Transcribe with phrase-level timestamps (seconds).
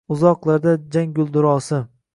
[0.13, 1.85] Uzoklarda jang guldurosi